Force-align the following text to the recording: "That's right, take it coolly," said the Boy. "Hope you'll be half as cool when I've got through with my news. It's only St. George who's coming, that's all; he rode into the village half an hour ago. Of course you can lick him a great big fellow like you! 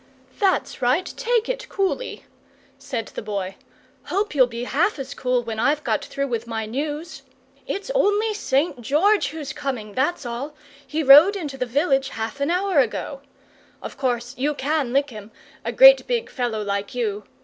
"That's 0.39 0.81
right, 0.81 1.05
take 1.15 1.47
it 1.47 1.69
coolly," 1.69 2.25
said 2.79 3.05
the 3.09 3.21
Boy. 3.21 3.53
"Hope 4.05 4.33
you'll 4.33 4.47
be 4.47 4.63
half 4.63 4.97
as 4.97 5.13
cool 5.13 5.43
when 5.43 5.59
I've 5.59 5.83
got 5.83 6.03
through 6.03 6.25
with 6.25 6.47
my 6.47 6.65
news. 6.65 7.21
It's 7.67 7.91
only 7.93 8.33
St. 8.33 8.81
George 8.81 9.27
who's 9.27 9.53
coming, 9.53 9.93
that's 9.93 10.25
all; 10.25 10.55
he 10.87 11.03
rode 11.03 11.35
into 11.35 11.55
the 11.55 11.67
village 11.67 12.09
half 12.09 12.39
an 12.39 12.49
hour 12.49 12.79
ago. 12.79 13.21
Of 13.79 13.95
course 13.95 14.33
you 14.39 14.55
can 14.55 14.91
lick 14.91 15.11
him 15.11 15.29
a 15.63 15.71
great 15.71 16.07
big 16.07 16.31
fellow 16.31 16.63
like 16.63 16.95
you! 16.95 17.25